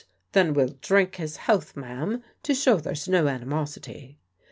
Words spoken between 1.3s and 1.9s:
health,